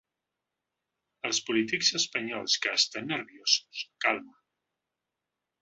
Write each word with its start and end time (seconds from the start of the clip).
Als 1.29 1.41
polítics 1.49 1.91
espanyols 2.01 2.57
que 2.65 2.73
estan 2.79 3.09
nerviosos, 3.13 3.85
calma. 4.07 4.39